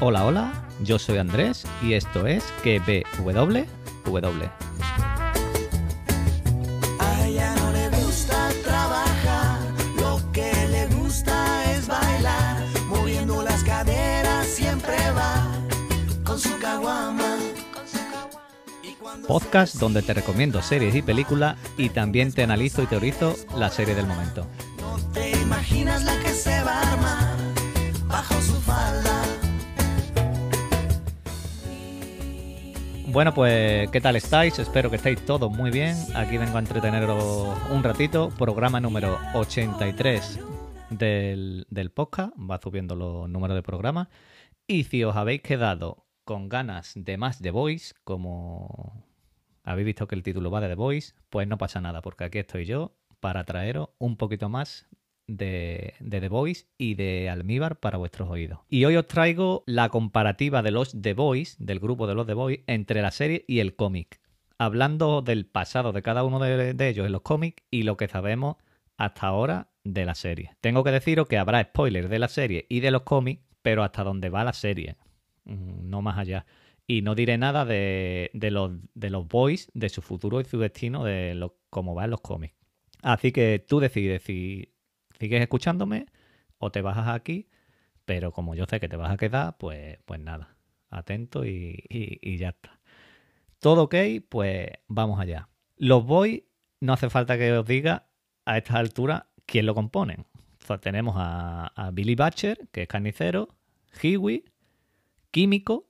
Hola, 0.00 0.24
hola, 0.24 0.52
yo 0.80 0.98
soy 0.98 1.18
Andrés 1.18 1.64
y 1.80 1.92
esto 1.92 2.26
es 2.26 2.42
QBWW. 2.64 4.44
A 6.98 7.26
ella 7.26 7.54
no 7.54 7.70
le 7.70 7.88
gusta 7.90 8.50
trabajar, 8.64 9.60
lo 9.96 10.20
que 10.32 10.52
le 10.68 10.86
gusta 10.96 11.72
es 11.72 11.86
bailar, 11.86 12.64
moviendo 12.88 13.40
las 13.44 13.62
caderas 13.62 14.48
siempre 14.48 14.96
va 15.12 15.46
con 16.24 16.40
su 16.40 16.58
caguama. 16.58 17.36
Y 18.82 18.94
cuando 18.94 19.28
Podcast 19.28 19.76
donde 19.76 20.02
te 20.02 20.12
recomiendo 20.12 20.60
series 20.60 20.96
y 20.96 21.02
películas 21.02 21.56
y 21.78 21.90
también 21.90 22.32
te 22.32 22.42
analizo 22.42 22.82
y 22.82 22.86
teorizo 22.86 23.36
la 23.56 23.70
serie 23.70 23.94
del 23.94 24.06
momento. 24.06 24.44
no 24.80 24.98
te 25.12 25.30
imaginas 25.40 26.02
la 26.02 26.18
que 26.18 26.30
se 26.30 26.62
va 26.64 26.80
a 26.80 26.92
armar 26.92 27.36
bajo 28.08 28.40
su 28.42 28.63
Bueno, 33.14 33.32
pues, 33.32 33.88
¿qué 33.92 34.00
tal 34.00 34.16
estáis? 34.16 34.58
Espero 34.58 34.90
que 34.90 34.96
estéis 34.96 35.24
todos 35.24 35.48
muy 35.48 35.70
bien. 35.70 35.94
Aquí 36.16 36.36
vengo 36.36 36.56
a 36.56 36.58
entreteneros 36.58 37.56
un 37.70 37.84
ratito. 37.84 38.30
Programa 38.30 38.80
número 38.80 39.20
83 39.34 40.40
del, 40.90 41.64
del 41.70 41.92
podcast. 41.92 42.32
Va 42.36 42.58
subiendo 42.60 42.96
los 42.96 43.28
números 43.30 43.54
de 43.54 43.62
programa. 43.62 44.08
Y 44.66 44.82
si 44.82 45.04
os 45.04 45.14
habéis 45.14 45.42
quedado 45.42 46.08
con 46.24 46.48
ganas 46.48 46.90
de 46.96 47.16
más 47.16 47.38
The 47.38 47.52
Voice, 47.52 47.94
como 48.02 49.06
habéis 49.62 49.86
visto 49.86 50.08
que 50.08 50.16
el 50.16 50.24
título 50.24 50.50
va 50.50 50.60
de 50.60 50.66
The 50.66 50.74
Voice, 50.74 51.14
pues 51.30 51.46
no 51.46 51.56
pasa 51.56 51.80
nada, 51.80 52.02
porque 52.02 52.24
aquí 52.24 52.38
estoy 52.38 52.64
yo 52.64 52.96
para 53.20 53.44
traeros 53.44 53.90
un 53.98 54.16
poquito 54.16 54.48
más 54.48 54.88
de, 55.26 55.94
The 56.08 56.28
Voice 56.28 56.66
y 56.78 56.94
de 56.94 57.28
Almíbar 57.28 57.80
para 57.80 57.98
vuestros 57.98 58.28
oídos. 58.28 58.60
Y 58.68 58.84
hoy 58.84 58.96
os 58.96 59.06
traigo 59.06 59.64
la 59.66 59.88
comparativa 59.88 60.62
de 60.62 60.70
los 60.70 61.00
The 61.00 61.14
Boys, 61.14 61.56
del 61.58 61.80
grupo 61.80 62.06
de 62.06 62.14
los 62.14 62.26
The 62.26 62.34
Boys, 62.34 62.60
entre 62.66 63.02
la 63.02 63.10
serie 63.10 63.44
y 63.48 63.60
el 63.60 63.76
cómic. 63.76 64.20
Hablando 64.58 65.22
del 65.22 65.46
pasado 65.46 65.92
de 65.92 66.02
cada 66.02 66.24
uno 66.24 66.38
de, 66.38 66.88
ellos 66.88 67.06
en 67.06 67.12
los 67.12 67.22
cómics 67.22 67.62
y 67.70 67.82
lo 67.82 67.96
que 67.96 68.08
sabemos 68.08 68.56
hasta 68.96 69.26
ahora 69.26 69.68
de 69.82 70.04
la 70.04 70.14
serie. 70.14 70.54
Tengo 70.60 70.84
que 70.84 70.92
deciros 70.92 71.26
que 71.26 71.38
habrá 71.38 71.62
spoilers 71.62 72.08
de 72.08 72.18
la 72.18 72.28
serie 72.28 72.66
y 72.68 72.80
de 72.80 72.90
los 72.90 73.02
cómics, 73.02 73.42
pero 73.62 73.82
hasta 73.82 74.04
dónde 74.04 74.28
va 74.28 74.44
la 74.44 74.52
serie, 74.52 74.96
Mm, 75.44 75.90
no 75.90 76.02
más 76.02 76.18
allá. 76.18 76.46
Y 76.86 77.02
no 77.02 77.14
diré 77.14 77.38
nada 77.38 77.64
de, 77.64 78.30
de 78.34 78.50
los, 78.50 78.72
de 78.94 79.10
los 79.10 79.26
boys, 79.26 79.70
de 79.74 79.88
su 79.88 80.02
futuro 80.02 80.40
y 80.40 80.44
su 80.44 80.58
destino, 80.58 81.04
de 81.04 81.34
lo, 81.34 81.58
cómo 81.70 81.94
va 81.94 82.04
en 82.04 82.10
los 82.10 82.20
cómics. 82.20 82.54
Así 83.02 83.32
que 83.32 83.64
tú 83.66 83.80
decides 83.80 84.22
si 84.22 84.73
sigues 85.24 85.40
escuchándome 85.40 86.06
o 86.58 86.70
te 86.70 86.82
bajas 86.82 87.08
aquí, 87.08 87.48
pero 88.04 88.32
como 88.32 88.54
yo 88.54 88.66
sé 88.66 88.78
que 88.80 88.88
te 88.88 88.96
vas 88.96 89.10
a 89.10 89.16
quedar, 89.16 89.56
pues, 89.58 89.98
pues 90.04 90.20
nada, 90.20 90.56
atento 90.90 91.46
y, 91.46 91.84
y- 91.88 92.36
ya 92.36 92.50
está. 92.50 92.78
Todo 93.58 93.84
ok, 93.84 93.94
pues 94.28 94.68
vamos 94.86 95.18
allá. 95.18 95.48
Los 95.76 96.04
boys, 96.04 96.42
no 96.80 96.92
hace 96.92 97.08
falta 97.08 97.38
que 97.38 97.52
os 97.52 97.66
diga 97.66 98.08
a 98.44 98.58
esta 98.58 98.78
altura 98.78 99.30
quién 99.46 99.64
lo 99.66 99.74
componen. 99.74 100.26
Tenemos 100.82 101.14
a, 101.18 101.68
a 101.68 101.90
Billy 101.90 102.14
Butcher, 102.14 102.68
que 102.70 102.82
es 102.82 102.88
carnicero, 102.88 103.48
Hiwi, 104.02 104.44
Químico, 105.30 105.88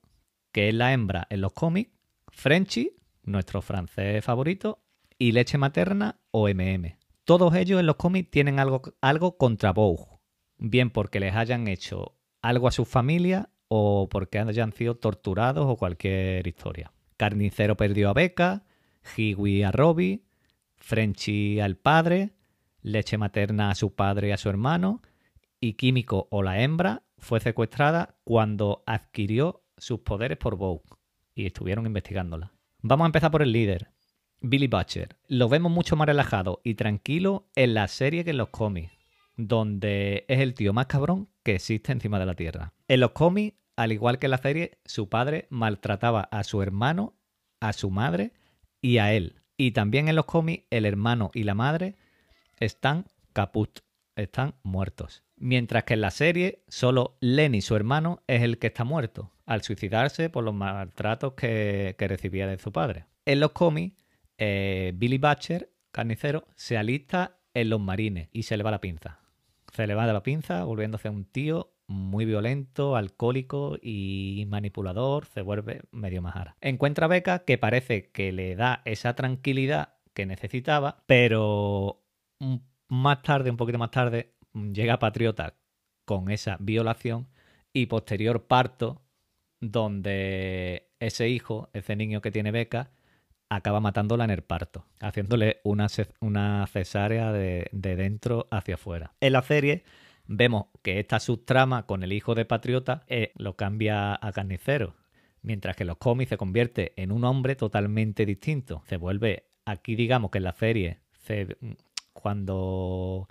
que 0.53 0.69
es 0.69 0.73
la 0.73 0.93
hembra 0.93 1.27
en 1.29 1.41
los 1.41 1.53
cómics, 1.53 1.91
Frenchy, 2.29 2.95
nuestro 3.23 3.61
francés 3.61 4.23
favorito, 4.23 4.81
y 5.17 5.31
leche 5.33 5.57
materna 5.57 6.19
o 6.31 6.47
MM. 6.49 6.97
Todos 7.25 7.55
ellos 7.55 7.79
en 7.79 7.87
los 7.87 7.95
cómics 7.95 8.29
tienen 8.29 8.59
algo, 8.59 8.83
algo 9.01 9.35
contra 9.35 9.73
Vogue, 9.73 10.05
bien 10.59 10.91
porque 10.91 11.19
les 11.19 11.35
hayan 11.35 11.67
hecho 11.67 12.15
algo 12.43 12.67
a 12.67 12.71
su 12.71 12.85
familia 12.85 13.49
o 13.67 14.07
porque 14.09 14.37
hayan 14.37 14.71
sido 14.73 14.95
torturados 14.95 15.65
o 15.67 15.75
cualquier 15.75 16.45
historia. 16.45 16.91
Carnicero 17.17 17.75
perdió 17.75 18.09
a 18.09 18.13
Becca, 18.13 18.63
Hiwi 19.17 19.63
a 19.63 19.71
Robbie, 19.71 20.23
Frenchy 20.75 21.59
al 21.61 21.77
padre, 21.77 22.35
leche 22.83 23.17
materna 23.17 23.71
a 23.71 23.75
su 23.75 23.95
padre 23.95 24.27
y 24.27 24.31
a 24.31 24.37
su 24.37 24.49
hermano, 24.49 25.01
y 25.59 25.73
Químico 25.73 26.27
o 26.29 26.43
la 26.43 26.61
hembra 26.61 27.01
fue 27.17 27.39
secuestrada 27.39 28.17
cuando 28.23 28.83
adquirió 28.85 29.63
sus 29.77 30.01
poderes 30.01 30.37
por 30.37 30.57
Vogue 30.57 30.83
y 31.33 31.47
estuvieron 31.47 31.87
investigándola. 31.87 32.53
Vamos 32.83 33.05
a 33.05 33.07
empezar 33.07 33.31
por 33.31 33.41
el 33.41 33.51
líder, 33.51 33.94
Billy 34.45 34.67
Butcher. 34.67 35.15
Lo 35.27 35.49
vemos 35.49 35.71
mucho 35.71 35.95
más 35.95 36.07
relajado 36.07 36.61
y 36.63 36.75
tranquilo 36.75 37.49
en 37.55 37.73
la 37.73 37.87
serie 37.87 38.23
que 38.23 38.29
en 38.31 38.37
los 38.37 38.49
cómics, 38.49 38.91
donde 39.35 40.25
es 40.27 40.39
el 40.39 40.53
tío 40.53 40.73
más 40.73 40.85
cabrón 40.85 41.29
que 41.43 41.55
existe 41.55 41.91
encima 41.91 42.19
de 42.19 42.25
la 42.25 42.35
Tierra. 42.35 42.73
En 42.87 42.99
los 42.99 43.11
cómics, 43.11 43.57
al 43.75 43.91
igual 43.91 44.19
que 44.19 44.27
en 44.27 44.31
la 44.31 44.37
serie, 44.37 44.77
su 44.85 45.09
padre 45.09 45.47
maltrataba 45.49 46.21
a 46.21 46.43
su 46.43 46.61
hermano, 46.61 47.15
a 47.59 47.73
su 47.73 47.89
madre 47.89 48.33
y 48.81 48.99
a 48.99 49.13
él. 49.13 49.41
Y 49.57 49.71
también 49.71 50.07
en 50.07 50.15
los 50.15 50.25
cómics, 50.25 50.65
el 50.69 50.85
hermano 50.85 51.31
y 51.33 51.43
la 51.43 51.55
madre 51.55 51.95
están 52.59 53.05
caput, 53.33 53.79
están 54.15 54.55
muertos. 54.63 55.23
Mientras 55.37 55.83
que 55.83 55.95
en 55.95 56.01
la 56.01 56.11
serie, 56.11 56.63
solo 56.67 57.17
Lenny, 57.19 57.61
su 57.61 57.75
hermano, 57.75 58.21
es 58.27 58.41
el 58.43 58.57
que 58.57 58.67
está 58.67 58.83
muerto, 58.83 59.31
al 59.45 59.63
suicidarse 59.63 60.29
por 60.29 60.43
los 60.43 60.53
maltratos 60.53 61.33
que, 61.33 61.95
que 61.97 62.07
recibía 62.07 62.47
de 62.47 62.57
su 62.57 62.71
padre. 62.71 63.05
En 63.25 63.41
los 63.41 63.51
cómics, 63.51 64.04
eh, 64.37 64.91
Billy 64.95 65.17
Butcher, 65.17 65.71
carnicero, 65.91 66.47
se 66.55 66.77
alista 66.77 67.39
en 67.53 67.69
los 67.69 67.79
marines 67.79 68.29
y 68.31 68.43
se 68.43 68.57
le 68.57 68.63
va 68.63 68.71
la 68.71 68.81
pinza. 68.81 69.19
Se 69.73 69.87
le 69.87 69.95
va 69.95 70.07
de 70.07 70.13
la 70.13 70.23
pinza, 70.23 70.63
volviéndose 70.63 71.09
un 71.09 71.25
tío 71.25 71.75
muy 71.87 72.25
violento, 72.25 72.95
alcohólico 72.95 73.77
y 73.81 74.45
manipulador, 74.47 75.25
se 75.27 75.41
vuelve 75.41 75.81
medio 75.91 76.21
majara. 76.21 76.55
Encuentra 76.61 77.05
a 77.05 77.09
Beca 77.09 77.39
que 77.39 77.57
parece 77.57 78.09
que 78.11 78.31
le 78.31 78.55
da 78.55 78.81
esa 78.85 79.15
tranquilidad 79.15 79.93
que 80.13 80.25
necesitaba, 80.25 81.03
pero 81.05 82.03
más 82.87 83.21
tarde, 83.21 83.51
un 83.51 83.57
poquito 83.57 83.77
más 83.77 83.91
tarde, 83.91 84.33
llega 84.53 84.99
Patriota 84.99 85.55
con 86.05 86.31
esa 86.31 86.57
violación 86.59 87.27
y 87.73 87.87
posterior 87.87 88.47
parto 88.47 89.01
donde 89.59 90.91
ese 90.99 91.29
hijo, 91.29 91.69
ese 91.73 91.95
niño 91.95 92.21
que 92.21 92.31
tiene 92.31 92.51
Beca, 92.51 92.91
acaba 93.49 93.79
matándola 93.79 94.23
en 94.23 94.31
el 94.31 94.41
parto, 94.41 94.85
haciéndole 94.99 95.59
una, 95.63 95.87
una 96.19 96.67
cesárea 96.67 97.31
de, 97.31 97.67
de 97.71 97.95
dentro 97.95 98.47
hacia 98.51 98.75
afuera. 98.75 99.13
En 99.21 99.33
la 99.33 99.41
serie 99.41 99.83
vemos 100.27 100.67
que 100.81 100.99
esta 100.99 101.19
subtrama 101.19 101.85
con 101.85 102.03
el 102.03 102.11
hijo 102.11 102.33
de 102.35 102.45
Patriota 102.45 103.03
eh, 103.07 103.31
lo 103.35 103.55
cambia 103.55 104.13
a 104.19 104.31
carnicero, 104.31 104.95
mientras 105.41 105.75
que 105.75 105.85
los 105.85 105.97
cómics 105.97 106.29
se 106.29 106.37
convierte 106.37 106.93
en 106.95 107.11
un 107.11 107.23
hombre 107.23 107.55
totalmente 107.55 108.25
distinto. 108.25 108.81
Se 108.87 108.97
vuelve, 108.97 109.45
aquí 109.65 109.95
digamos 109.95 110.31
que 110.31 110.39
en 110.39 110.43
la 110.43 110.53
serie, 110.53 110.99
se- 111.19 111.55
cuando 112.13 113.27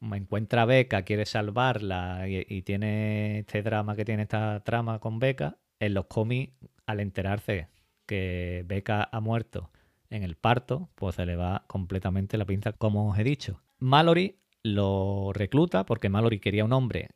encuentra 0.00 0.64
Beca, 0.64 1.02
quiere 1.02 1.26
salvarla 1.26 2.26
y, 2.28 2.46
y 2.48 2.62
tiene 2.62 3.40
este 3.40 3.62
drama 3.62 3.96
que 3.96 4.04
tiene 4.04 4.22
esta 4.22 4.60
trama 4.64 4.98
con 4.98 5.18
Beca, 5.18 5.58
en 5.78 5.92
los 5.92 6.06
cómics, 6.06 6.54
al 6.86 7.00
enterarse 7.00 7.68
que 8.06 8.64
Beca 8.66 9.08
ha 9.10 9.20
muerto 9.20 9.70
en 10.10 10.22
el 10.22 10.36
parto, 10.36 10.88
pues 10.94 11.16
se 11.16 11.26
le 11.26 11.36
va 11.36 11.64
completamente 11.66 12.38
la 12.38 12.44
pinza, 12.44 12.72
como 12.72 13.10
os 13.10 13.18
he 13.18 13.24
dicho. 13.24 13.62
Mallory 13.78 14.38
lo 14.62 15.32
recluta 15.32 15.84
porque 15.84 16.08
Mallory 16.08 16.40
quería 16.40 16.64
un 16.64 16.72
hombre 16.72 17.08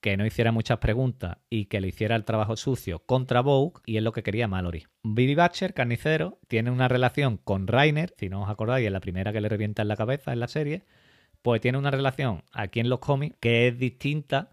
que 0.00 0.16
no 0.16 0.24
hiciera 0.24 0.50
muchas 0.50 0.78
preguntas 0.78 1.38
y 1.50 1.66
que 1.66 1.80
le 1.80 1.88
hiciera 1.88 2.16
el 2.16 2.24
trabajo 2.24 2.56
sucio 2.56 3.00
contra 3.00 3.42
Vogue, 3.42 3.80
y 3.84 3.98
es 3.98 4.02
lo 4.02 4.12
que 4.12 4.22
quería 4.22 4.48
Mallory. 4.48 4.86
Billy 5.02 5.34
Butcher, 5.34 5.74
carnicero, 5.74 6.38
tiene 6.48 6.70
una 6.70 6.88
relación 6.88 7.36
con 7.36 7.66
Rainer, 7.66 8.14
si 8.16 8.28
no 8.28 8.42
os 8.42 8.48
acordáis, 8.48 8.86
es 8.86 8.92
la 8.92 9.00
primera 9.00 9.32
que 9.32 9.40
le 9.40 9.48
revienta 9.48 9.82
en 9.82 9.88
la 9.88 9.96
cabeza 9.96 10.32
en 10.32 10.40
la 10.40 10.48
serie, 10.48 10.84
pues 11.42 11.60
tiene 11.60 11.78
una 11.78 11.90
relación 11.90 12.42
aquí 12.52 12.80
en 12.80 12.88
los 12.88 13.00
cómics 13.00 13.36
que 13.40 13.68
es 13.68 13.78
distinta, 13.78 14.50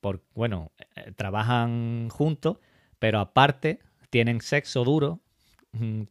por, 0.00 0.22
bueno, 0.34 0.70
eh, 0.96 1.12
trabajan 1.12 2.08
juntos, 2.10 2.58
pero 2.98 3.18
aparte 3.18 3.80
tienen 4.14 4.40
sexo 4.42 4.84
duro, 4.84 5.18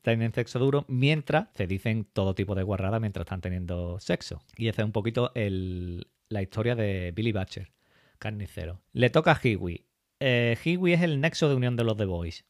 tienen 0.02 0.34
sexo 0.34 0.60
duro 0.60 0.84
mientras 0.90 1.48
se 1.56 1.68
dicen 1.68 2.06
todo 2.12 2.36
tipo 2.36 2.54
de 2.54 2.62
guarradas 2.64 3.00
mientras 3.00 3.24
están 3.24 3.40
teniendo 3.40 3.98
sexo. 4.02 4.42
Y 4.58 4.68
esa 4.68 4.82
es 4.82 4.86
un 4.88 4.92
poquito 4.92 5.32
el- 5.36 6.06
la 6.28 6.42
historia 6.42 6.76
de 6.76 7.14
Billy 7.16 7.32
Butcher, 7.32 7.72
carnicero. 8.20 8.82
Le 8.92 9.10
toca 9.10 9.32
a 9.32 9.40
Hiwi. 9.42 9.86
Eh, 10.20 10.58
Hiwi 10.66 10.92
es 10.92 11.02
el 11.02 11.22
nexo 11.22 11.48
de 11.48 11.56
unión 11.56 11.78
de 11.78 11.86
los 11.86 11.96
The 11.96 12.04
Boys. 12.04 12.44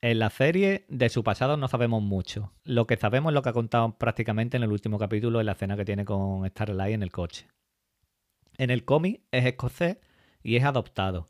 En 0.00 0.20
la 0.20 0.30
serie 0.30 0.86
de 0.88 1.10
su 1.10 1.22
pasado 1.22 1.58
no 1.58 1.68
sabemos 1.68 2.02
mucho. 2.02 2.54
Lo 2.64 2.86
que 2.86 2.96
sabemos 2.96 3.32
es 3.32 3.34
lo 3.34 3.42
que 3.42 3.50
ha 3.50 3.52
contado 3.52 3.98
prácticamente 3.98 4.56
en 4.56 4.62
el 4.62 4.72
último 4.72 4.98
capítulo, 4.98 5.38
en 5.38 5.44
la 5.44 5.52
escena 5.52 5.76
que 5.76 5.84
tiene 5.84 6.06
con 6.06 6.48
Starlight 6.48 6.94
en 6.94 7.02
el 7.02 7.12
coche. 7.12 7.46
En 8.56 8.70
el 8.70 8.86
cómic 8.86 9.20
es 9.32 9.44
escocés 9.44 9.98
y 10.42 10.56
es 10.56 10.64
adoptado. 10.64 11.26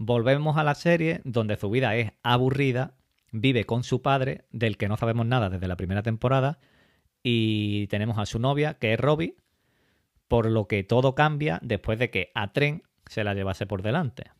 Volvemos 0.00 0.56
a 0.56 0.62
la 0.62 0.76
serie 0.76 1.22
donde 1.24 1.56
su 1.56 1.70
vida 1.70 1.96
es 1.96 2.12
aburrida, 2.22 2.94
vive 3.32 3.64
con 3.64 3.82
su 3.82 4.00
padre, 4.00 4.44
del 4.52 4.76
que 4.76 4.86
no 4.86 4.96
sabemos 4.96 5.26
nada 5.26 5.50
desde 5.50 5.66
la 5.66 5.76
primera 5.76 6.04
temporada, 6.04 6.60
y 7.24 7.88
tenemos 7.88 8.16
a 8.16 8.24
su 8.24 8.38
novia, 8.38 8.74
que 8.74 8.92
es 8.92 9.00
Robbie, 9.00 9.34
por 10.28 10.48
lo 10.48 10.68
que 10.68 10.84
todo 10.84 11.16
cambia 11.16 11.58
después 11.64 11.98
de 11.98 12.10
que 12.10 12.30
a 12.36 12.52
Tren 12.52 12.84
se 13.06 13.24
la 13.24 13.34
llevase 13.34 13.66
por 13.66 13.82
delante. 13.82 14.30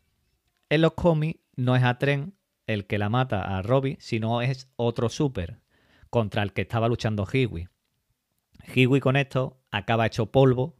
En 0.69 0.79
los 0.79 0.93
cómics 0.93 1.41
no 1.57 1.75
es 1.75 1.83
a 1.83 1.97
Tren 1.97 2.35
el 2.65 2.87
que 2.87 2.97
la 2.97 3.09
mata 3.09 3.57
a 3.57 3.61
Robbie, 3.61 3.97
sino 3.99 4.41
es 4.41 4.71
otro 4.77 5.09
super 5.09 5.59
contra 6.09 6.41
el 6.41 6.53
que 6.53 6.61
estaba 6.61 6.87
luchando 6.87 7.27
Hiwi. 7.29 7.67
Hiwi 8.73 9.01
con 9.01 9.17
esto 9.17 9.59
acaba 9.71 10.05
hecho 10.05 10.31
polvo 10.31 10.77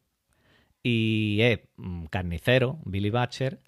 y 0.81 1.39
es 1.41 1.59
mm, 1.75 2.05
carnicero, 2.05 2.79
Billy 2.85 3.09
Butcher, 3.09 3.61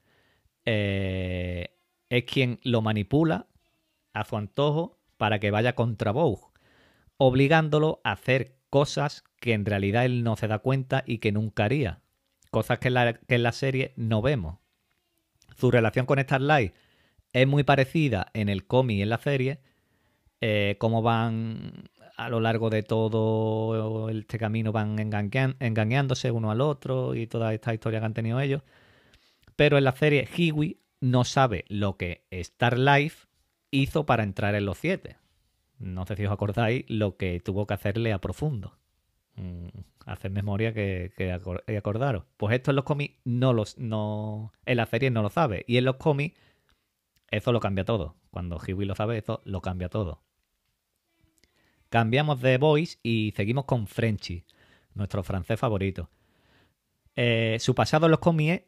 eh, 0.66 1.78
es 2.10 2.24
quien 2.26 2.60
lo 2.64 2.82
manipula 2.82 3.48
a 4.14 4.26
su 4.26 4.38
antojo 4.38 5.00
para 5.18 5.40
que 5.40 5.52
vaya 5.52 5.76
contra 5.76 6.12
Vogue, 6.12 6.44
obligándolo 7.18 8.02
a 8.04 8.14
hacer 8.14 8.58
cosas 8.70 9.24
que 9.40 9.54
en 9.54 9.66
realidad 9.66 10.06
él 10.06 10.24
no 10.24 10.36
se 10.36 10.48
da 10.48 10.60
cuenta 10.60 11.04
y 11.06 11.20
que 11.20 11.32
nunca 11.32 11.66
haría. 11.66 12.02
Cosas 12.50 12.80
que 12.80 12.90
en 12.90 13.44
la, 13.44 13.52
serie 13.52 13.94
no 13.96 14.22
vemos. 14.22 14.60
Su 15.58 15.72
relación 15.72 16.06
con 16.06 16.20
Starlight 16.20 16.74
es 17.34 17.48
muy 17.48 17.64
parecida 17.64 18.28
en 18.34 18.50
el 18.50 18.68
cómic 18.68 18.98
y 18.98 19.02
en 19.04 19.10
la 19.10 19.18
serie. 19.20 19.60
Eh, 20.42 20.76
cómo 20.80 21.02
van 21.02 21.90
a 22.18 22.30
lo 22.30 22.40
largo 22.40 22.70
de 22.70 22.84
todo 22.84 24.10
este 24.10 24.38
camino 24.38 24.72
van 24.72 24.98
engañándose 25.00 26.30
uno 26.30 26.52
al 26.52 26.62
otro 26.62 27.16
y 27.16 27.28
toda 27.28 27.54
esta 27.54 27.74
historia 27.74 28.00
que 28.00 28.06
han 28.06 28.14
tenido 28.14 28.40
ellos. 28.40 28.62
Pero 29.56 29.78
en 29.78 29.84
la 29.84 29.92
serie 29.94 30.28
Hiwi 30.36 30.80
no 31.00 31.24
sabe 31.24 31.66
lo 31.68 31.98
que 31.98 32.26
Star 32.32 32.78
Life 32.78 33.28
hizo 33.72 34.06
para 34.06 34.24
entrar 34.24 34.56
en 34.56 34.66
los 34.66 34.78
siete. 34.78 35.18
No 35.80 36.06
sé 36.06 36.16
si 36.16 36.26
os 36.26 36.32
acordáis 36.32 36.86
lo 36.88 37.18
que 37.18 37.40
tuvo 37.40 37.66
que 37.66 37.74
hacerle 37.74 38.14
a 38.14 38.22
Profundo. 38.22 38.78
Mm, 39.36 39.68
hacer 40.06 40.32
memoria 40.32 40.74
que, 40.74 41.12
que 41.18 41.32
acordaros. 41.32 42.26
Pues 42.38 42.56
esto 42.56 42.72
en 42.72 42.76
los 42.76 42.86
cómics 42.86 43.20
no 43.24 43.54
los. 43.54 43.78
No, 43.78 44.54
en 44.66 44.78
la 44.78 44.86
serie 44.86 45.10
no 45.10 45.24
lo 45.24 45.30
sabe. 45.30 45.64
Y 45.68 45.78
en 45.78 45.86
los 45.86 45.96
cómics, 45.96 46.40
eso 47.30 47.52
lo 47.52 47.60
cambia 47.60 47.86
todo. 47.86 48.16
Cuando 48.30 48.60
Hiwi 48.60 48.86
lo 48.86 48.96
sabe, 48.96 49.18
eso 49.18 49.42
lo 49.46 49.62
cambia 49.62 49.90
todo. 49.90 50.22
Cambiamos 51.90 52.42
de 52.42 52.58
voice 52.58 53.00
y 53.04 53.34
seguimos 53.36 53.66
con 53.66 53.88
Frenchy, 53.88 54.46
nuestro 54.94 55.24
francés 55.24 55.60
favorito. 55.60 56.10
Eh, 57.16 57.58
su 57.60 57.76
pasado 57.76 58.06
en 58.06 58.12
los 58.12 58.20
cómics 58.20 58.64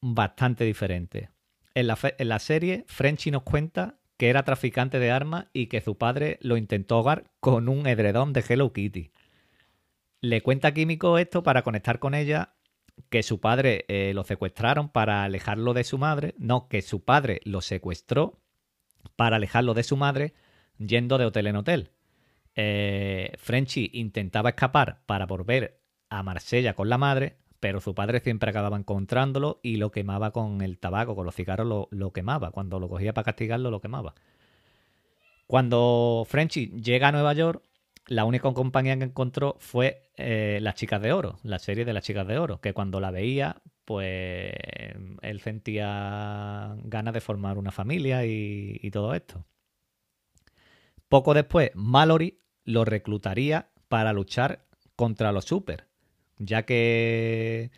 bastante 0.00 0.64
diferente. 0.64 1.30
En 1.74 1.86
la, 1.86 1.98
en 2.18 2.28
la 2.28 2.38
serie, 2.38 2.84
Frenchy 2.88 3.30
nos 3.30 3.42
cuenta 3.42 3.98
que 4.16 4.28
era 4.28 4.42
traficante 4.42 4.98
de 4.98 5.10
armas 5.10 5.46
y 5.52 5.66
que 5.66 5.80
su 5.80 5.96
padre 5.96 6.38
lo 6.42 6.56
intentó 6.56 6.96
ahogar 6.96 7.30
con 7.40 7.68
un 7.68 7.86
edredón 7.86 8.32
de 8.32 8.44
Hello 8.46 8.72
Kitty. 8.72 9.12
Le 10.20 10.42
cuenta 10.42 10.74
Químico 10.74 11.16
esto 11.16 11.42
para 11.42 11.62
conectar 11.62 11.98
con 11.98 12.14
ella 12.14 12.54
que 13.08 13.22
su 13.22 13.40
padre 13.40 13.86
eh, 13.88 14.12
lo 14.14 14.24
secuestraron 14.24 14.90
para 14.90 15.24
alejarlo 15.24 15.72
de 15.72 15.84
su 15.84 15.96
madre. 15.96 16.34
No, 16.38 16.68
que 16.68 16.82
su 16.82 17.02
padre 17.02 17.40
lo 17.44 17.62
secuestró 17.62 18.42
para 19.16 19.36
alejarlo 19.36 19.72
de 19.72 19.82
su 19.82 19.96
madre 19.96 20.34
yendo 20.76 21.16
de 21.16 21.24
hotel 21.24 21.46
en 21.46 21.56
hotel. 21.56 21.92
Eh, 22.54 23.32
Frenchy 23.38 23.90
intentaba 23.94 24.50
escapar 24.50 25.02
para 25.06 25.26
volver 25.26 25.80
a 26.08 26.22
Marsella 26.22 26.74
con 26.74 26.88
la 26.88 26.98
madre, 26.98 27.36
pero 27.60 27.80
su 27.80 27.94
padre 27.94 28.20
siempre 28.20 28.50
acababa 28.50 28.76
encontrándolo 28.76 29.60
y 29.62 29.76
lo 29.76 29.90
quemaba 29.90 30.32
con 30.32 30.62
el 30.62 30.78
tabaco, 30.78 31.14
con 31.14 31.26
los 31.26 31.34
cigarros 31.34 31.88
lo, 31.90 32.12
quemaba. 32.12 32.50
Cuando 32.50 32.80
lo 32.80 32.88
cogía 32.88 33.12
para 33.12 33.26
castigarlo, 33.26 33.70
lo 33.70 33.80
quemaba. 33.80 34.14
Cuando 35.46 36.26
Frenchy 36.26 36.68
llega 36.80 37.08
a 37.08 37.12
Nueva 37.12 37.34
York, 37.34 37.62
la 38.06 38.24
única 38.24 38.52
compañía 38.52 38.96
que 38.96 39.04
encontró 39.04 39.56
fue 39.60 40.10
eh, 40.16 40.58
Las 40.62 40.74
Chicas 40.74 41.02
de 41.02 41.12
Oro, 41.12 41.38
la 41.42 41.58
serie 41.58 41.84
de 41.84 41.92
Las 41.92 42.04
Chicas 42.04 42.26
de 42.26 42.38
Oro, 42.38 42.60
que 42.60 42.72
cuando 42.72 42.98
la 42.98 43.10
veía, 43.10 43.60
pues 43.84 44.54
él 45.20 45.40
sentía 45.40 46.76
ganas 46.84 47.14
de 47.14 47.20
formar 47.20 47.58
una 47.58 47.72
familia 47.72 48.24
y 48.24 48.90
todo 48.90 49.14
esto. 49.14 49.44
Poco 51.08 51.34
después, 51.34 51.72
Mallory 51.74 52.40
lo 52.64 52.84
reclutaría 52.84 53.70
para 53.88 54.12
luchar 54.12 54.64
contra 54.94 55.32
los 55.32 55.44
super, 55.44 55.89
ya 56.40 56.64
que 56.64 57.70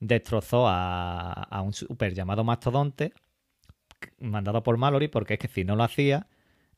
destrozó 0.00 0.66
a, 0.68 1.62
un 1.64 1.72
super 1.72 2.12
llamado 2.14 2.44
Mastodonte, 2.44 3.14
mandado 4.18 4.62
por 4.62 4.76
Mallory, 4.76 5.08
porque 5.08 5.34
es 5.34 5.40
que 5.40 5.48
si 5.48 5.64
no 5.64 5.76
lo 5.76 5.84
hacía, 5.84 6.26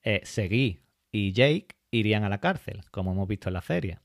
eh, 0.03 0.21
Seguí 0.25 0.81
y 1.11 1.33
Jake 1.33 1.69
irían 1.91 2.25
a 2.25 2.29
la 2.29 2.39
cárcel, 2.39 2.83
como 2.91 3.13
hemos 3.13 3.27
visto 3.27 3.49
en 3.49 3.55
la 3.55 3.63
serie. 3.63 3.99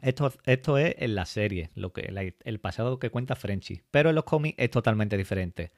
Esto, 0.00 0.32
esto 0.44 0.78
es 0.78 0.94
en 0.98 1.14
la 1.14 1.26
serie, 1.26 1.70
lo 1.74 1.92
que, 1.92 2.34
el 2.44 2.60
pasado 2.60 2.98
que 2.98 3.10
cuenta 3.10 3.34
Frenchy. 3.34 3.82
Pero 3.90 4.10
en 4.10 4.14
los 4.14 4.24
cómics 4.24 4.56
es 4.58 4.70
totalmente 4.70 5.16
diferente. 5.16 5.72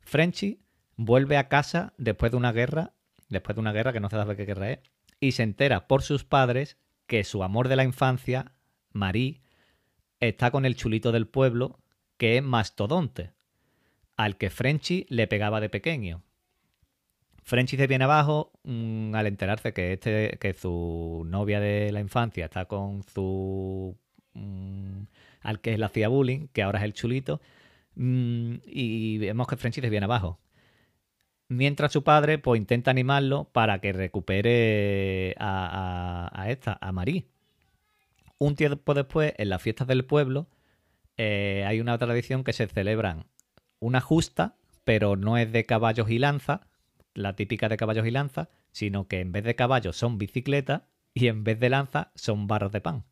Frenchy 0.00 0.60
vuelve 0.96 1.36
a 1.36 1.48
casa 1.48 1.92
después 1.98 2.30
de 2.30 2.38
una 2.38 2.52
guerra, 2.52 2.94
después 3.28 3.56
de 3.56 3.60
una 3.60 3.72
guerra 3.72 3.92
que 3.92 4.00
no 4.00 4.08
se 4.08 4.16
sabe 4.16 4.36
qué 4.36 4.44
guerra 4.44 4.70
es, 4.70 4.78
y 5.20 5.32
se 5.32 5.42
entera 5.42 5.88
por 5.88 6.02
sus 6.02 6.24
padres 6.24 6.78
que 7.06 7.24
su 7.24 7.42
amor 7.42 7.68
de 7.68 7.76
la 7.76 7.84
infancia, 7.84 8.52
Marie, 8.92 9.40
está 10.20 10.50
con 10.50 10.64
el 10.64 10.76
chulito 10.76 11.12
del 11.12 11.26
pueblo, 11.26 11.78
que 12.16 12.36
es 12.36 12.42
Mastodonte, 12.42 13.32
al 14.16 14.36
que 14.36 14.50
Frenchy 14.50 15.06
le 15.08 15.26
pegaba 15.26 15.60
de 15.60 15.68
pequeño. 15.68 16.22
Frenchy 17.42 17.76
se 17.76 17.86
viene 17.86 18.04
abajo 18.04 18.52
mm, 18.64 19.14
al 19.14 19.26
enterarse 19.28 19.72
que, 19.72 19.92
este, 19.92 20.36
que 20.40 20.52
su 20.54 21.22
novia 21.26 21.60
de 21.60 21.92
la 21.92 22.00
infancia 22.00 22.46
está 22.46 22.64
con 22.64 23.02
su... 23.04 23.96
Mm, 24.34 25.02
al 25.42 25.60
que 25.60 25.78
le 25.78 25.84
hacía 25.84 26.08
bullying, 26.08 26.48
que 26.52 26.62
ahora 26.62 26.80
es 26.80 26.84
el 26.84 26.92
chulito, 26.92 27.40
mm, 27.94 28.54
y 28.66 29.18
vemos 29.18 29.46
que 29.46 29.56
Frenchy 29.56 29.80
se 29.80 29.90
viene 29.90 30.04
abajo. 30.04 30.40
Mientras 31.48 31.92
su 31.92 32.02
padre 32.02 32.38
pues 32.38 32.58
intenta 32.60 32.90
animarlo 32.90 33.44
para 33.52 33.80
que 33.80 33.92
recupere 33.92 35.34
a, 35.38 36.46
esta, 36.48 36.76
a 36.80 36.90
Marie. 36.90 37.26
Un 38.38 38.54
tiempo 38.54 38.94
después, 38.94 39.34
en 39.38 39.48
las 39.48 39.62
fiestas 39.62 39.86
del 39.86 40.04
pueblo, 40.04 40.48
eh, 41.16 41.64
hay 41.66 41.80
una 41.80 41.96
tradición 41.98 42.44
que 42.44 42.52
se 42.52 42.66
celebran 42.66 43.26
una 43.80 44.00
justa, 44.00 44.56
pero 44.84 45.16
no 45.16 45.38
es 45.38 45.52
de 45.52 45.64
caballos 45.64 46.10
y 46.10 46.18
lanza, 46.18 46.66
la 47.14 47.34
típica 47.34 47.68
de 47.68 47.76
caballos 47.76 48.06
y 48.06 48.10
lanza, 48.10 48.50
sino 48.72 49.08
que 49.08 49.20
en 49.20 49.32
vez 49.32 49.44
de 49.44 49.54
caballos 49.54 49.96
son 49.96 50.18
bicicletas 50.18 50.82
y 51.14 51.28
en 51.28 51.44
vez 51.44 51.58
de 51.58 51.70
lanza 51.70 52.12
son 52.14 52.46
barras 52.46 52.72
de 52.72 52.80
pan. 52.82 53.04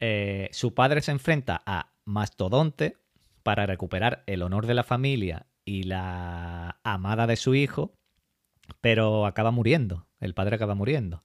Eh, 0.00 0.48
su 0.52 0.74
padre 0.74 1.02
se 1.02 1.10
enfrenta 1.10 1.62
a 1.66 1.92
Mastodonte 2.04 2.96
para 3.42 3.66
recuperar 3.66 4.22
el 4.26 4.42
honor 4.42 4.66
de 4.66 4.74
la 4.74 4.84
familia 4.84 5.46
y 5.64 5.82
la 5.82 6.80
amada 6.82 7.26
de 7.26 7.36
su 7.36 7.54
hijo, 7.54 7.92
pero 8.80 9.26
acaba 9.26 9.50
muriendo. 9.50 10.06
El 10.20 10.34
padre 10.34 10.56
acaba 10.56 10.74
muriendo. 10.74 11.24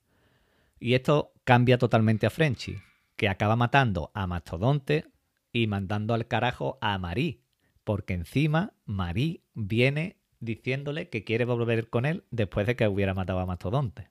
Y 0.84 0.96
esto 0.96 1.32
cambia 1.46 1.78
totalmente 1.78 2.26
a 2.26 2.30
Frenchy, 2.30 2.76
que 3.16 3.30
acaba 3.30 3.56
matando 3.56 4.12
a 4.14 4.28
Mastodonte 4.28 5.06
y 5.54 5.68
mandando 5.68 6.14
al 6.14 6.28
carajo 6.28 6.78
a 6.82 6.98
Marie, 6.98 7.40
porque 7.86 8.14
encima 8.14 8.74
Marie 8.84 9.44
viene 9.54 10.18
diciéndole 10.42 11.08
que 11.08 11.24
quiere 11.24 11.46
volver 11.46 11.90
con 11.90 12.06
él 12.06 12.26
después 12.32 12.68
de 12.68 12.76
que 12.76 12.86
hubiera 12.86 13.14
matado 13.14 13.40
a 13.40 13.46
Mastodonte. 13.46 14.10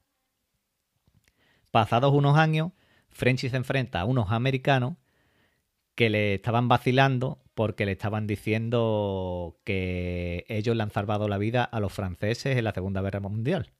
Pasados 1.70 2.14
unos 2.14 2.38
años, 2.38 2.72
Frenchy 3.10 3.50
se 3.50 3.58
enfrenta 3.58 4.00
a 4.00 4.06
unos 4.06 4.32
americanos 4.32 4.94
que 5.94 6.08
le 6.08 6.36
estaban 6.36 6.68
vacilando 6.68 7.42
porque 7.52 7.84
le 7.84 7.92
estaban 7.92 8.26
diciendo 8.26 9.58
que 9.64 10.46
ellos 10.48 10.74
le 10.74 10.84
han 10.84 10.90
salvado 10.90 11.28
la 11.28 11.36
vida 11.36 11.64
a 11.64 11.80
los 11.80 11.92
franceses 11.92 12.56
en 12.56 12.64
la 12.64 12.72
Segunda 12.72 13.02
Guerra 13.02 13.20
Mundial. 13.20 13.72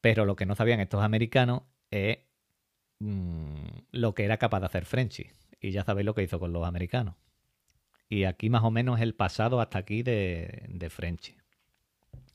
Pero 0.00 0.26
lo 0.26 0.36
que 0.36 0.46
no 0.46 0.54
sabían 0.54 0.78
estos 0.78 1.02
americanos 1.02 1.62
es 1.90 2.18
mm, 2.98 3.66
lo 3.92 4.14
que 4.14 4.24
era 4.24 4.38
capaz 4.38 4.60
de 4.60 4.66
hacer 4.66 4.84
Frenchy. 4.84 5.30
Y 5.60 5.72
ya 5.72 5.84
sabéis 5.84 6.06
lo 6.06 6.14
que 6.14 6.22
hizo 6.22 6.40
con 6.40 6.52
los 6.52 6.66
americanos. 6.66 7.16
Y 8.08 8.24
aquí 8.24 8.50
más 8.50 8.64
o 8.64 8.70
menos 8.70 9.00
el 9.00 9.14
pasado 9.14 9.60
hasta 9.60 9.78
aquí 9.78 10.02
de, 10.02 10.66
de 10.68 10.90
Frenchy. 10.90 11.36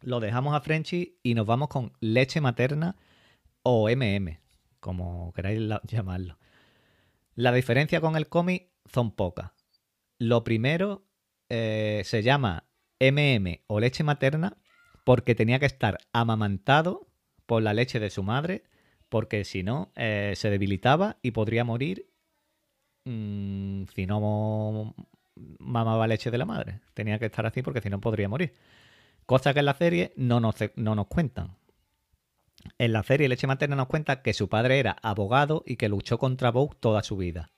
Lo 0.02 0.20
dejamos 0.20 0.56
a 0.56 0.62
Frenchy 0.62 1.20
y 1.24 1.34
nos 1.34 1.46
vamos 1.46 1.70
con 1.70 1.94
leche 2.00 2.40
materna 2.40 2.96
o 3.64 3.90
MM, 3.90 4.40
como 4.80 5.34
queráis 5.34 5.60
llamarlo. 5.88 6.38
La 7.34 7.52
diferencia 7.52 8.00
con 8.00 8.16
el 8.16 8.30
cómic 8.30 8.70
son 8.86 9.12
pocas. 9.12 9.52
Lo 10.20 10.44
primero 10.44 11.06
eh, 11.50 12.04
se 12.06 12.24
llama 12.24 12.66
MM 13.00 13.62
o 13.68 13.80
leche 13.80 14.04
materna 14.04 14.58
porque 15.04 15.36
tenía 15.36 15.60
que 15.60 15.66
estar 15.66 15.98
amamantado 16.14 17.08
por 17.46 17.62
la 17.62 17.74
leche 17.74 18.00
de 18.00 18.10
su 18.10 18.24
madre, 18.24 18.64
porque 19.16 19.46
si 19.46 19.64
no 19.64 19.94
eh, 19.96 20.34
se 20.36 20.50
debilitaba 20.50 21.20
y 21.22 21.32
podría 21.32 21.64
morir 21.64 22.10
mm, 23.06 23.84
si 23.96 24.06
no 24.08 24.94
mamaba 25.58 26.06
leche 26.06 26.32
de 26.32 26.38
la 26.38 26.44
madre. 26.44 26.82
Tenía 26.94 27.18
que 27.18 27.28
estar 27.28 27.46
así 27.46 27.62
porque 27.62 27.80
si 27.80 27.90
no 27.90 28.02
podría 28.02 28.28
morir. 28.28 28.52
Cosa 29.26 29.54
que 29.54 29.60
en 29.60 29.68
la 29.68 29.74
serie 29.74 30.12
no 30.18 30.42
nos, 30.42 30.56
no 30.76 30.96
nos 30.96 31.08
cuentan. 31.08 31.56
En 32.78 32.92
la 32.92 33.04
serie 33.04 33.30
Leche 33.30 33.48
Materna 33.48 33.78
nos 33.78 33.88
cuenta 33.88 34.22
que 34.22 34.34
su 34.34 34.50
padre 34.50 34.80
era 34.80 34.98
abogado 35.02 35.64
y 35.66 35.78
que 35.78 35.88
luchó 35.88 36.18
contra 36.18 36.52
Vogue 36.52 36.76
toda 36.82 37.02
su 37.02 37.16
vida. 37.16 37.54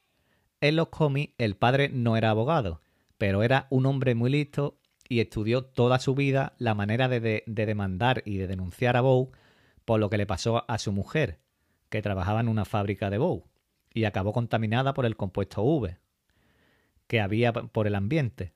En 0.61 0.75
los 0.75 0.89
cómics 0.89 1.33
el 1.39 1.55
padre 1.55 1.89
no 1.89 2.17
era 2.17 2.29
abogado, 2.29 2.81
pero 3.17 3.41
era 3.41 3.65
un 3.71 3.87
hombre 3.87 4.13
muy 4.13 4.29
listo 4.29 4.77
y 5.09 5.21
estudió 5.21 5.63
toda 5.65 5.97
su 5.97 6.13
vida 6.13 6.53
la 6.59 6.75
manera 6.75 7.07
de, 7.07 7.19
de- 7.19 7.43
de 7.47 7.65
demandar 7.65 8.21
y 8.27 8.37
de 8.37 8.45
denunciar 8.45 8.95
a 8.95 9.01
Bow 9.01 9.31
por 9.85 9.99
lo 9.99 10.11
que 10.11 10.17
le 10.17 10.27
pasó 10.27 10.69
a 10.69 10.77
su 10.77 10.91
mujer, 10.91 11.39
que 11.89 12.01
trabajaba 12.01 12.39
en 12.41 12.47
una 12.47 12.65
fábrica 12.65 13.09
de 13.09 13.17
Bow 13.17 13.45
y 13.93 14.05
acabó 14.05 14.33
contaminada 14.33 14.93
por 14.93 15.05
el 15.05 15.15
compuesto 15.15 15.63
V 15.63 15.97
que 17.07 17.21
había 17.21 17.53
por 17.53 17.87
el 17.87 17.95
ambiente. 17.95 18.53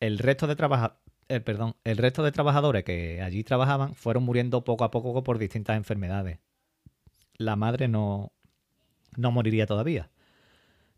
El 0.00 0.18
resto 0.18 0.46
de 0.46 0.56
trabaja- 0.56 1.00
eh, 1.28 1.42
el 1.84 1.96
resto 1.96 2.22
de 2.22 2.32
trabajadores 2.32 2.84
que 2.84 3.20
allí 3.22 3.44
trabajaban 3.44 3.94
fueron 3.94 4.22
muriendo 4.24 4.64
poco 4.64 4.84
a 4.84 4.90
poco 4.90 5.22
por 5.22 5.38
distintas 5.38 5.76
enfermedades. 5.76 6.38
La 7.36 7.56
madre 7.56 7.88
no, 7.88 8.32
no 9.16 9.30
moriría 9.30 9.66
todavía. 9.66 10.10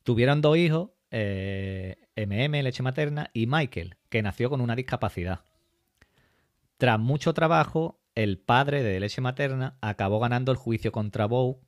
Tuvieron 0.04 0.40
dos 0.40 0.56
hijos, 0.56 0.90
MM, 1.10 2.62
leche 2.62 2.82
materna, 2.82 3.30
y 3.32 3.46
Michael, 3.46 3.96
que 4.08 4.22
nació 4.22 4.48
con 4.48 4.60
una 4.60 4.74
discapacidad. 4.74 5.40
Tras 6.78 6.98
mucho 6.98 7.34
trabajo, 7.34 8.00
el 8.14 8.38
padre 8.38 8.82
de 8.82 8.98
leche 8.98 9.20
materna 9.20 9.76
acabó 9.80 10.18
ganando 10.20 10.50
el 10.52 10.58
juicio 10.58 10.90
contra 10.92 11.26
Bow 11.26 11.60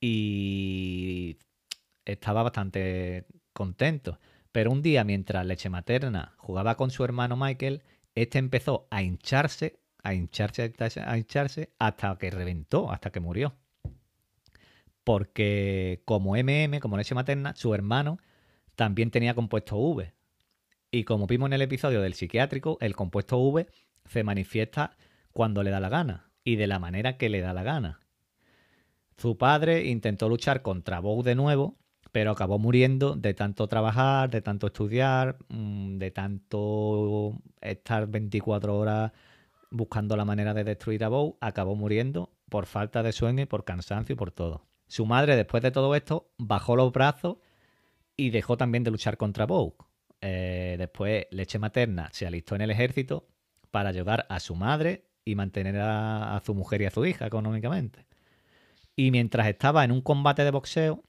y 0.00 1.38
estaba 2.04 2.42
bastante 2.42 3.26
contento. 3.52 4.18
Pero 4.52 4.72
un 4.72 4.82
día, 4.82 5.04
mientras 5.04 5.46
leche 5.46 5.70
materna 5.70 6.34
jugaba 6.38 6.76
con 6.76 6.90
su 6.90 7.04
hermano 7.04 7.36
Michael, 7.36 7.82
este 8.14 8.38
empezó 8.38 8.88
a 8.90 9.02
hincharse, 9.02 9.80
a 10.02 10.14
hincharse, 10.14 10.74
a 11.04 11.18
hincharse, 11.18 11.72
hasta 11.78 12.16
que 12.18 12.30
reventó, 12.30 12.90
hasta 12.90 13.10
que 13.10 13.20
murió. 13.20 13.56
Porque 15.04 16.02
como 16.04 16.36
MM, 16.36 16.80
como 16.80 16.96
leche 16.96 17.14
materna, 17.14 17.54
su 17.54 17.74
hermano 17.74 18.18
también 18.74 19.10
tenía 19.10 19.34
compuesto 19.34 19.76
V. 19.76 20.12
Y 20.90 21.04
como 21.04 21.26
vimos 21.26 21.46
en 21.48 21.52
el 21.54 21.62
episodio 21.62 22.00
del 22.02 22.14
psiquiátrico, 22.14 22.78
el 22.80 22.96
compuesto 22.96 23.38
V 23.38 23.68
se 24.06 24.24
manifiesta 24.24 24.96
cuando 25.32 25.62
le 25.62 25.70
da 25.70 25.78
la 25.78 25.88
gana 25.88 26.30
y 26.42 26.56
de 26.56 26.66
la 26.66 26.78
manera 26.80 27.16
que 27.16 27.28
le 27.28 27.40
da 27.40 27.54
la 27.54 27.62
gana. 27.62 27.99
Su 29.20 29.36
padre 29.36 29.84
intentó 29.84 30.30
luchar 30.30 30.62
contra 30.62 30.98
Bow 30.98 31.22
de 31.22 31.34
nuevo, 31.34 31.76
pero 32.10 32.30
acabó 32.30 32.58
muriendo 32.58 33.16
de 33.16 33.34
tanto 33.34 33.68
trabajar, 33.68 34.30
de 34.30 34.40
tanto 34.40 34.68
estudiar, 34.68 35.36
mm, 35.50 35.98
de 35.98 36.10
tanto 36.10 37.38
estar 37.60 38.06
24 38.06 38.78
horas 38.78 39.12
buscando 39.70 40.16
la 40.16 40.24
manera 40.24 40.54
de 40.54 40.64
destruir 40.64 41.04
a 41.04 41.08
Bow, 41.10 41.36
acabó 41.42 41.76
muriendo 41.76 42.32
por 42.48 42.64
falta 42.64 43.02
de 43.02 43.12
sueño 43.12 43.42
y 43.42 43.46
por 43.46 43.66
cansancio 43.66 44.14
y 44.14 44.16
por 44.16 44.30
todo. 44.30 44.64
Su 44.88 45.04
madre, 45.04 45.36
después 45.36 45.62
de 45.62 45.70
todo 45.70 45.94
esto, 45.94 46.32
bajó 46.38 46.74
los 46.74 46.90
brazos 46.90 47.36
y 48.16 48.30
dejó 48.30 48.56
también 48.56 48.84
de 48.84 48.90
luchar 48.90 49.18
contra 49.18 49.44
Bow. 49.44 49.74
Eh, 50.22 50.76
después, 50.78 51.26
leche 51.30 51.58
materna 51.58 52.08
se 52.12 52.26
alistó 52.26 52.54
en 52.54 52.62
el 52.62 52.70
ejército 52.70 53.28
para 53.70 53.90
ayudar 53.90 54.24
a 54.30 54.40
su 54.40 54.54
madre 54.54 55.10
y 55.26 55.34
mantener 55.34 55.76
a, 55.76 56.36
a 56.36 56.40
su 56.40 56.54
mujer 56.54 56.80
y 56.80 56.86
a 56.86 56.90
su 56.90 57.04
hija 57.04 57.26
económicamente. 57.26 58.09
Y 59.00 59.12
mientras 59.12 59.46
estaba 59.46 59.82
en 59.82 59.92
un 59.92 60.02
combate 60.02 60.44
de 60.44 60.50
boxeo, 60.50 61.02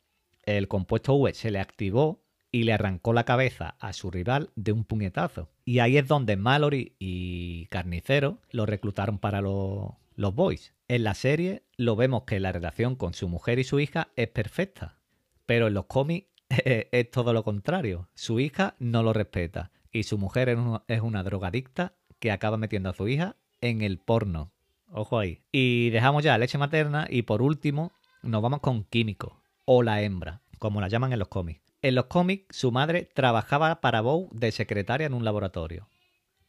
el 0.43 0.69
compuesto 0.69 1.13
V 1.15 1.33
se 1.33 1.51
le 1.51 1.59
activó 1.59 2.23
y 2.49 2.63
le 2.63 2.71
arrancó 2.71 3.11
la 3.11 3.25
cabeza 3.25 3.75
a 3.81 3.91
su 3.91 4.09
rival 4.09 4.49
de 4.55 4.71
un 4.71 4.85
puñetazo. 4.85 5.49
Y 5.65 5.79
ahí 5.79 5.97
es 5.97 6.07
donde 6.07 6.37
Mallory 6.37 6.95
y 6.99 7.65
Carnicero 7.65 8.39
lo 8.49 8.65
reclutaron 8.65 9.19
para 9.19 9.41
los, 9.41 9.89
los 10.15 10.33
Boys. 10.33 10.73
En 10.87 11.03
la 11.03 11.15
serie 11.15 11.63
lo 11.75 11.97
vemos 11.97 12.23
que 12.23 12.39
la 12.39 12.53
relación 12.53 12.95
con 12.95 13.13
su 13.13 13.27
mujer 13.27 13.59
y 13.59 13.65
su 13.65 13.77
hija 13.81 14.07
es 14.15 14.29
perfecta, 14.29 14.97
pero 15.45 15.67
en 15.67 15.73
los 15.73 15.87
cómics 15.87 16.29
es 16.47 17.11
todo 17.11 17.33
lo 17.33 17.43
contrario. 17.43 18.07
Su 18.15 18.39
hija 18.39 18.77
no 18.79 19.03
lo 19.03 19.11
respeta 19.11 19.69
y 19.91 20.03
su 20.03 20.17
mujer 20.17 20.47
es 20.47 20.57
una, 20.57 20.85
es 20.87 21.01
una 21.01 21.23
drogadicta 21.23 21.95
que 22.19 22.31
acaba 22.31 22.55
metiendo 22.55 22.89
a 22.89 22.93
su 22.93 23.09
hija 23.09 23.35
en 23.59 23.81
el 23.81 23.99
porno. 23.99 24.53
Ojo 24.93 25.19
ahí. 25.19 25.41
Y 25.51 25.89
dejamos 25.89 26.23
ya 26.23 26.37
leche 26.37 26.57
materna 26.57 27.07
y 27.09 27.21
por 27.21 27.41
último 27.41 27.93
nos 28.21 28.41
vamos 28.41 28.59
con 28.59 28.83
Químico 28.83 29.41
o 29.65 29.83
la 29.83 30.01
hembra, 30.01 30.41
como 30.59 30.81
la 30.81 30.89
llaman 30.89 31.13
en 31.13 31.19
los 31.19 31.29
cómics. 31.29 31.61
En 31.81 31.95
los 31.95 32.05
cómics 32.05 32.55
su 32.55 32.71
madre 32.71 33.09
trabajaba 33.13 33.79
para 33.79 34.01
Bow 34.01 34.29
de 34.33 34.51
secretaria 34.51 35.07
en 35.07 35.13
un 35.13 35.23
laboratorio. 35.23 35.87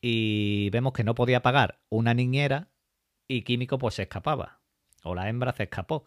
Y 0.01 0.71
vemos 0.71 0.93
que 0.93 1.05
no 1.05 1.15
podía 1.15 1.43
pagar 1.43 1.81
una 1.89 2.15
niñera 2.15 2.69
y 3.29 3.43
Químico 3.43 3.79
pues 3.79 3.95
se 3.95 4.03
escapaba. 4.03 4.61
O 5.05 5.15
la 5.15 5.29
hembra 5.29 5.53
se 5.53 5.65
escapó. 5.65 6.05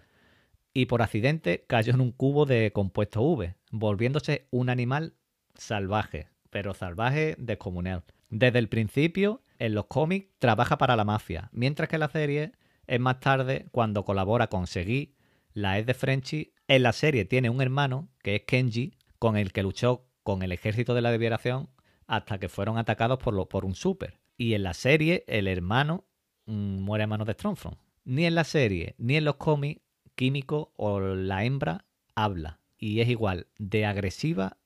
Y 0.74 0.88
por 0.88 1.02
accidente 1.02 1.64
cayó 1.68 1.94
en 1.94 2.02
un 2.02 2.12
cubo 2.12 2.46
de 2.46 2.72
compuesto 2.74 3.22
V, 3.22 3.56
volviéndose 3.72 4.48
un 4.52 4.70
animal 4.70 5.16
salvaje, 5.56 6.28
pero 6.50 6.74
salvaje 6.74 7.36
descomunal. 7.38 8.04
Desde 8.30 8.60
el 8.60 8.68
principio, 8.68 9.42
en 9.60 9.74
los 9.74 9.86
cómics, 9.86 10.28
trabaja 10.40 10.78
para 10.78 10.96
la 10.96 11.06
mafia, 11.06 11.50
mientras 11.52 11.90
que 11.90 11.96
en 11.96 12.02
la 12.02 12.10
serie 12.10 12.52
es 12.88 13.00
más 13.00 13.20
tarde 13.20 13.68
cuando 13.72 14.06
colabora 14.06 14.48
con 14.48 14.68
Segui, 14.68 15.16
la 15.54 15.78
ex 15.78 15.88
de 15.88 15.94
Frenchy. 15.94 16.54
En 16.68 16.84
la 16.84 16.94
serie 16.94 17.26
tiene 17.26 17.50
un 17.50 17.62
hermano, 17.62 18.10
que 18.22 18.36
es 18.36 18.42
Kenji, 18.44 18.98
con 19.20 19.38
el 19.38 19.52
que 19.52 19.64
luchó 19.64 20.08
con 20.24 20.44
el 20.44 20.52
ejército 20.52 20.94
de 20.94 21.02
la 21.02 21.12
liberación 21.12 21.70
hasta 22.08 22.40
que 22.40 22.50
fueron 22.50 22.78
atacados 22.78 23.20
por, 23.20 23.34
lo, 23.34 23.48
por 23.48 23.66
un 23.66 23.76
super. 23.76 24.20
Y 24.38 24.54
en 24.54 24.64
la 24.64 24.74
serie, 24.74 25.24
el 25.28 25.48
hermano 25.48 26.06
mmm, 26.46 26.80
muere 26.82 27.06
a 27.06 27.08
manos 27.08 27.28
de 27.28 27.34
Stromfront. 27.34 27.78
Ni 28.04 28.26
en 28.26 28.36
la 28.36 28.44
serie, 28.44 28.96
ni 28.98 29.16
en 29.16 29.26
los 29.26 29.36
cómics, 29.36 29.82
Químico 30.16 30.74
o 30.78 31.02
la 31.02 31.44
hembra 31.44 31.86
habla. 32.16 32.60
Y 32.78 33.02
es 33.02 33.10
igual 33.10 33.48
de 33.58 33.86
agresiva 33.86 34.58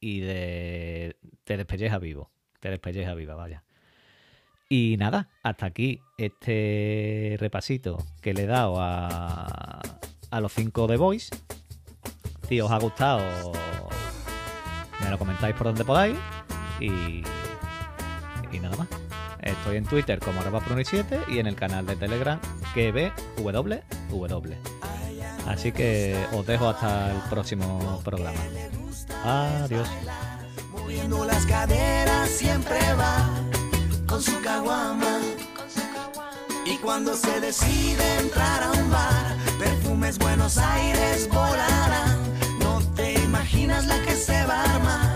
y 0.00 0.20
de. 0.20 1.16
te 1.44 1.56
despelleja 1.56 1.98
vivo. 1.98 2.32
Te 2.58 2.70
despelleja 2.70 3.14
viva, 3.14 3.36
vaya. 3.36 3.62
Y 4.68 4.96
nada, 4.98 5.28
hasta 5.42 5.66
aquí 5.66 6.00
este 6.18 7.36
repasito 7.38 7.98
que 8.20 8.34
le 8.34 8.42
he 8.42 8.46
dado 8.46 8.80
a, 8.80 9.80
a 10.30 10.40
los 10.40 10.52
5 10.52 10.86
de 10.88 10.96
Voice. 10.96 11.36
Si 12.48 12.60
os 12.60 12.70
ha 12.70 12.78
gustado, 12.78 13.52
me 15.02 15.10
lo 15.10 15.18
comentáis 15.18 15.54
por 15.54 15.68
donde 15.68 15.84
podáis. 15.84 16.16
Y, 16.80 17.22
y 18.52 18.60
nada 18.60 18.76
más. 18.76 18.88
Estoy 19.40 19.76
en 19.76 19.84
Twitter 19.84 20.18
como 20.18 20.40
arroba 20.40 20.60
7 20.84 21.20
y 21.28 21.38
en 21.38 21.46
el 21.46 21.54
canal 21.54 21.86
de 21.86 21.94
Telegram 21.94 22.40
que 22.74 22.90
www. 23.38 24.54
Así 25.46 25.70
que 25.70 26.16
os 26.32 26.44
dejo 26.44 26.68
hasta 26.68 27.12
el 27.12 27.20
próximo 27.30 28.00
programa. 28.04 28.38
Adiós. 29.24 29.88
Moviendo 30.72 31.24
las 31.24 31.46
siempre 32.28 32.76
Y 36.64 36.78
cuando 36.78 37.14
se 37.14 37.38
decide 37.40 38.18
entrar 38.18 38.62
a 38.62 38.72
un 38.72 38.90
bar, 38.90 39.36
perfumes 39.58 40.18
Buenos 40.18 40.56
Aires 40.56 41.28
volarán. 41.28 42.16
No 42.58 42.80
te 42.94 43.12
imaginas 43.12 43.84
la 43.86 44.00
que 44.02 44.12
se 44.12 44.46
va 44.46 44.62
a 44.62 44.74
armar 44.76 45.15